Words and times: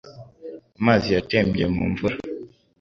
Amazi 0.79 1.07
yatembye 1.15 1.65
mu 1.73 1.83
mvura 1.91 2.15